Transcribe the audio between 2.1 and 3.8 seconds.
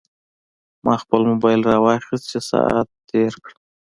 چې ساعت تېر کړم.